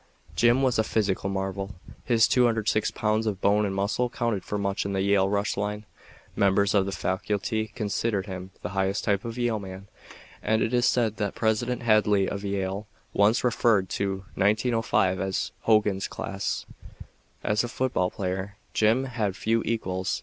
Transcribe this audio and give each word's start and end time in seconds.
Jim 0.35 0.63
was 0.63 0.79
a 0.79 0.83
physical 0.83 1.29
marvel. 1.29 1.75
His 2.03 2.27
206 2.27 2.89
pounds 2.89 3.27
of 3.27 3.39
bone 3.39 3.67
and 3.67 3.75
muscle 3.75 4.09
counted 4.09 4.43
for 4.43 4.57
much 4.57 4.83
in 4.83 4.93
the 4.93 5.01
Yale 5.01 5.29
rush 5.29 5.55
line. 5.55 5.85
Members 6.35 6.73
of 6.73 6.87
the 6.87 6.91
faculty 6.91 7.67
considered 7.67 8.25
him 8.25 8.49
the 8.63 8.69
highest 8.69 9.03
type 9.03 9.23
of 9.25 9.37
Yale 9.37 9.59
man, 9.59 9.87
and 10.41 10.63
it 10.63 10.73
is 10.73 10.87
said 10.87 11.17
that 11.17 11.35
President 11.35 11.83
Hadley 11.83 12.27
of 12.27 12.43
Yale 12.43 12.87
once 13.13 13.43
referred 13.43 13.89
to 13.89 14.25
1905 14.33 15.19
as 15.19 15.51
"Hogan's 15.69 16.07
Class." 16.07 16.65
As 17.43 17.63
a 17.63 17.67
football 17.67 18.09
player, 18.09 18.57
Jim 18.73 19.03
had 19.03 19.35
few 19.35 19.61
equals. 19.67 20.19